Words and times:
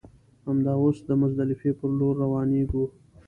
همدا 0.47 0.73
اوس 0.83 0.97
د 1.05 1.09
مزدلفې 1.21 1.71
پر 1.79 1.89
لور 1.99 2.15
روانېږو. 2.23 2.85